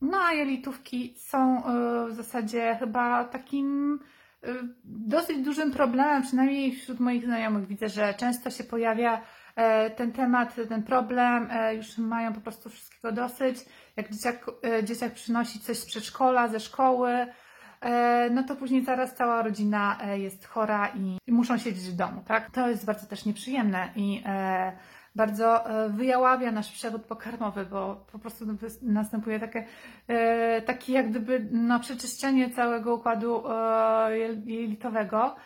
No 0.00 0.18
a 0.18 0.32
jelitówki 0.32 1.14
są 1.18 1.58
y, 1.58 1.62
w 2.08 2.14
zasadzie 2.14 2.76
chyba 2.78 3.24
takim 3.24 3.98
y, 4.44 4.48
dosyć 4.84 5.38
dużym 5.38 5.70
problemem, 5.72 6.22
przynajmniej 6.22 6.72
wśród 6.76 7.00
moich 7.00 7.24
znajomych. 7.24 7.66
Widzę, 7.66 7.88
że 7.88 8.14
często 8.14 8.50
się 8.50 8.64
pojawia 8.64 9.22
e, 9.56 9.90
ten 9.90 10.12
temat, 10.12 10.54
ten 10.68 10.82
problem, 10.82 11.48
e, 11.50 11.74
już 11.74 11.98
mają 11.98 12.32
po 12.32 12.40
prostu 12.40 12.70
wszystkiego 12.70 13.12
dosyć. 13.12 13.56
Jak 13.96 14.12
dzieciak, 14.12 14.46
e, 14.64 14.84
dzieciak 14.84 15.14
przynosi 15.14 15.60
coś 15.60 15.78
z 15.78 15.86
przedszkola, 15.86 16.48
ze 16.48 16.60
szkoły, 16.60 17.26
e, 17.80 18.30
no 18.30 18.42
to 18.42 18.56
później 18.56 18.84
zaraz 18.84 19.14
cała 19.14 19.42
rodzina 19.42 19.98
e, 20.02 20.18
jest 20.18 20.46
chora 20.46 20.88
i, 20.88 21.18
muszą 21.32 21.58
siedzieć 21.58 21.84
w 21.84 21.96
domu, 21.96 22.22
tak? 22.26 22.50
To 22.50 22.68
jest 22.68 22.86
bardzo 22.86 23.06
też 23.06 23.24
nieprzyjemne 23.24 23.88
i 23.96 24.22
e, 24.26 24.72
bardzo 25.16 25.66
e, 25.70 25.88
wyjaławia 25.88 26.52
nasz 26.52 26.72
przewód 26.72 27.02
pokarmowy, 27.02 27.66
bo 27.66 28.04
po 28.12 28.18
prostu 28.18 28.44
następuje 28.82 29.40
takie, 29.40 29.64
e, 30.08 30.62
takie 30.62 30.92
jak 30.92 31.10
gdyby 31.10 31.46
no, 31.50 31.80
przeczyszczenie 31.80 32.50
całego 32.50 32.94
układu 32.94 33.42
e, 33.48 33.52
jel- 34.18 34.46
jelitowego. 34.46 35.36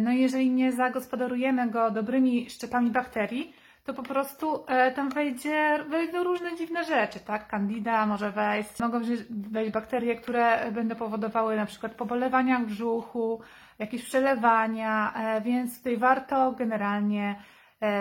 No 0.00 0.10
i 0.10 0.20
jeżeli 0.20 0.50
nie 0.50 0.72
zagospodarujemy 0.72 1.70
go 1.70 1.90
dobrymi 1.90 2.50
szczepami 2.50 2.90
bakterii, 2.90 3.52
to 3.84 3.94
po 3.94 4.02
prostu 4.02 4.64
tam 4.96 5.08
wejdzie, 5.10 5.78
wejdą 5.88 6.24
różne 6.24 6.56
dziwne 6.56 6.84
rzeczy, 6.84 7.20
tak? 7.20 7.48
Candida 7.48 8.06
może 8.06 8.30
wejść, 8.30 8.80
mogą 8.80 9.00
wejść- 9.30 9.72
bakterie, 9.72 10.16
które 10.16 10.72
będą 10.72 10.94
powodowały 10.94 11.56
na 11.56 11.66
przykład 11.66 11.94
pobolewania 11.94 12.58
w 12.58 12.66
brzuchu, 12.66 13.40
jakieś 13.78 14.04
przelewania, 14.04 15.14
więc 15.44 15.78
tutaj 15.78 15.96
warto 15.96 16.52
generalnie 16.52 17.36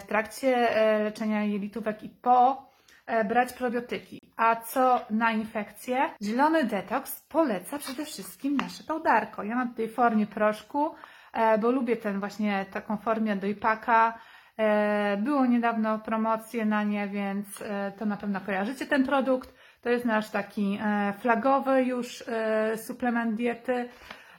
w 0.00 0.06
trakcie 0.06 0.76
e, 0.76 1.04
leczenia 1.04 1.44
jelitówek 1.44 2.02
i 2.02 2.08
po 2.08 2.66
e, 3.06 3.24
brać 3.24 3.52
probiotyki. 3.52 4.32
A 4.36 4.56
co 4.56 5.00
na 5.10 5.32
infekcje? 5.32 6.10
Zielony 6.22 6.64
detoks 6.64 7.20
poleca 7.20 7.78
przede 7.78 8.04
wszystkim 8.04 8.56
nasze 8.56 8.84
pałdarko. 8.84 9.42
Ja 9.42 9.54
mam 9.54 9.68
tutaj 9.70 9.88
formie 9.88 10.26
proszku, 10.26 10.94
e, 11.32 11.58
bo 11.58 11.70
lubię 11.70 11.96
ten 11.96 12.20
właśnie 12.20 12.66
taką 12.72 12.96
formę 12.96 13.36
dojpaka. 13.36 14.18
E, 14.58 15.16
Było 15.16 15.46
niedawno 15.46 15.98
promocje 15.98 16.64
na 16.64 16.82
nie, 16.82 17.08
więc 17.08 17.62
e, 17.62 17.92
to 17.98 18.06
na 18.06 18.16
pewno 18.16 18.40
kojarzycie 18.40 18.86
ten 18.86 19.06
produkt. 19.06 19.54
To 19.82 19.90
jest 19.90 20.04
nasz 20.04 20.30
taki 20.30 20.78
e, 20.82 21.12
flagowy 21.20 21.82
już 21.84 22.24
e, 22.28 22.78
suplement 22.78 23.34
diety. 23.34 23.88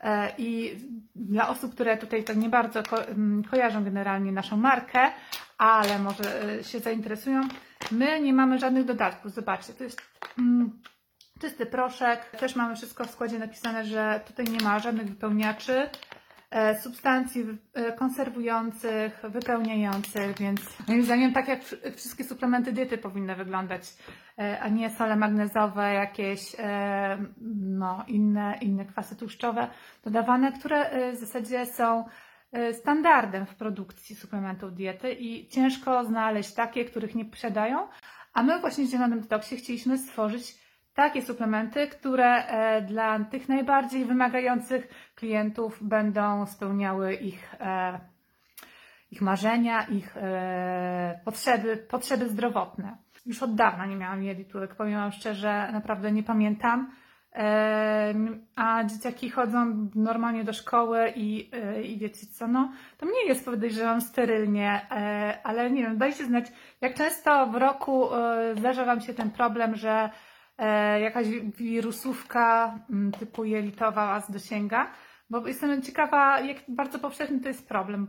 E, 0.00 0.32
I 0.38 0.76
dla 1.14 1.48
osób, 1.48 1.74
które 1.74 1.96
tutaj 1.96 2.24
to 2.24 2.32
nie 2.34 2.48
bardzo 2.48 2.82
ko- 2.82 3.06
m, 3.06 3.42
kojarzą 3.50 3.84
generalnie 3.84 4.32
naszą 4.32 4.56
markę, 4.56 5.10
ale 5.58 5.98
może 5.98 6.42
e, 6.58 6.64
się 6.64 6.78
zainteresują, 6.80 7.40
my 7.90 8.20
nie 8.20 8.32
mamy 8.32 8.58
żadnych 8.58 8.84
dodatków. 8.84 9.32
Zobaczcie, 9.32 9.72
to 9.72 9.84
jest 9.84 10.02
mm, 10.38 10.80
czysty 11.40 11.66
proszek. 11.66 12.30
Też 12.30 12.56
mamy 12.56 12.76
wszystko 12.76 13.04
w 13.04 13.10
składzie 13.10 13.38
napisane, 13.38 13.84
że 13.84 14.20
tutaj 14.26 14.46
nie 14.46 14.58
ma 14.64 14.78
żadnych 14.78 15.06
wypełniaczy, 15.08 15.90
substancji 16.82 17.44
e, 17.74 17.92
konserwujących, 17.92 19.22
wypełniających, 19.28 20.38
więc 20.38 20.60
moim 20.88 21.02
zdaniem 21.02 21.32
tak 21.32 21.48
jak 21.48 21.60
wsz- 21.62 21.92
wszystkie 21.96 22.24
suplementy 22.24 22.72
diety 22.72 22.98
powinny 22.98 23.36
wyglądać, 23.36 23.82
e, 24.38 24.60
a 24.60 24.68
nie 24.68 24.90
sole 24.90 25.16
magnezowe, 25.16 25.94
jakieś 25.94 26.40
e, 26.58 27.18
no, 27.54 28.04
inne, 28.08 28.58
inne 28.60 28.84
kwasy 28.84 29.16
tłuszczowe 29.16 29.68
dodawane, 30.04 30.52
które 30.52 30.90
e, 30.90 31.12
w 31.12 31.16
zasadzie 31.16 31.66
są 31.66 32.04
e, 32.52 32.74
standardem 32.74 33.46
w 33.46 33.54
produkcji 33.54 34.16
suplementów 34.16 34.74
diety 34.74 35.12
i 35.12 35.48
ciężko 35.48 36.04
znaleźć 36.04 36.54
takie, 36.54 36.84
których 36.84 37.14
nie 37.14 37.24
posiadają, 37.24 37.88
a 38.34 38.42
my 38.42 38.60
właśnie 38.60 38.84
w 38.84 38.90
Zielonym 38.90 39.20
Detoksie 39.20 39.56
chcieliśmy 39.56 39.98
stworzyć 39.98 40.65
takie 40.96 41.22
suplementy, 41.22 41.86
które 41.86 42.46
e, 42.46 42.82
dla 42.82 43.24
tych 43.24 43.48
najbardziej 43.48 44.04
wymagających 44.04 45.12
klientów 45.14 45.78
będą 45.82 46.46
spełniały 46.46 47.14
ich, 47.14 47.54
e, 47.60 48.00
ich 49.10 49.22
marzenia, 49.22 49.82
ich 49.82 50.16
e, 50.16 51.20
potrzeby, 51.24 51.76
potrzeby 51.76 52.28
zdrowotne. 52.28 52.96
Już 53.26 53.42
od 53.42 53.54
dawna 53.54 53.86
nie 53.86 53.96
miałam 53.96 54.22
jelitówek, 54.22 54.74
powiem 54.74 55.00
Wam 55.00 55.12
szczerze, 55.12 55.68
naprawdę 55.72 56.12
nie 56.12 56.22
pamiętam. 56.22 56.90
A 58.56 58.84
dzieciaki 58.84 59.30
chodzą 59.30 59.90
normalnie 59.94 60.44
do 60.44 60.52
szkoły 60.52 61.12
i, 61.16 61.50
i 61.84 61.98
wiecie 61.98 62.26
co, 62.26 62.48
no 62.48 62.72
to 62.98 63.06
nie 63.06 63.28
jest 63.28 63.44
podejrzewam 63.44 64.00
sterylnie, 64.00 64.88
ale 65.44 65.70
nie 65.70 65.82
wiem, 65.82 65.98
dajcie 65.98 66.24
znać, 66.24 66.46
jak 66.80 66.94
często 66.94 67.46
w 67.46 67.54
roku 67.54 68.08
zdarza 68.56 68.84
Wam 68.84 69.00
się 69.00 69.14
ten 69.14 69.30
problem, 69.30 69.74
że 69.74 70.10
jakaś 71.00 71.26
wirusówka 71.28 72.78
m, 72.90 73.12
typu 73.18 73.44
jelitowa 73.44 74.06
Was 74.06 74.30
dosięga, 74.30 74.90
bo 75.30 75.46
jestem 75.46 75.82
ciekawa, 75.82 76.40
jak 76.40 76.56
bardzo 76.68 76.98
powszechny 76.98 77.40
to 77.40 77.48
jest 77.48 77.68
problem. 77.68 78.04